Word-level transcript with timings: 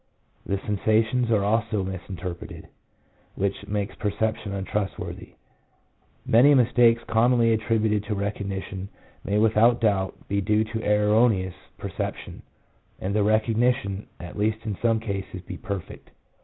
The 0.47 0.57
sensations 0.57 1.29
are 1.29 1.43
also 1.43 1.83
misinterpreted, 1.83 2.67
which 3.35 3.67
makes 3.67 3.93
perception 3.93 4.51
untrust 4.51 4.97
worthy. 4.97 5.33
Many 6.25 6.55
mistakes 6.55 7.03
commonly 7.03 7.53
attributed 7.53 8.05
to 8.05 8.15
recognition 8.15 8.89
may 9.23 9.37
without 9.37 9.79
doubt 9.79 10.27
be 10.27 10.41
due 10.41 10.63
to 10.63 10.81
erroneous 10.83 11.53
perception, 11.77 12.41
and 12.99 13.13
the 13.13 13.21
recognition, 13.21 14.07
at 14.19 14.39
least 14.39 14.65
in 14.65 14.75
some 14.81 14.99
cases, 14.99 15.43
be 15.43 15.55
perfect. 15.57 16.09